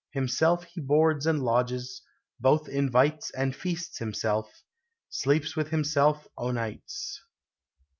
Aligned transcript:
Himself 0.13 0.63
he 0.63 0.81
boards 0.81 1.27
and 1.27 1.43
lodges; 1.43 2.01
both 2.39 2.67
invites 2.67 3.29
And 3.35 3.55
feasts 3.55 3.99
himself; 3.99 4.63
sleeps 5.09 5.55
with 5.55 5.69
himself 5.69 6.27
o' 6.35 6.49
nights. 6.49 7.21